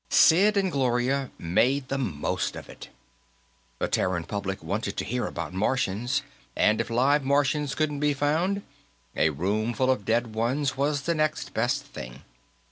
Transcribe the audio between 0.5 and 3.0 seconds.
and Gloria made the most of it.